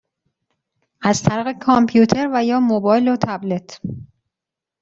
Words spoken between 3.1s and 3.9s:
تبلت